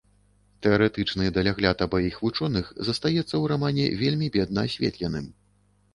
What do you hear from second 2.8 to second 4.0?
застаецца ў рамане